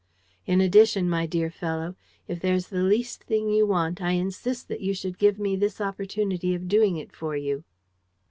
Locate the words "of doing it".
6.55-7.15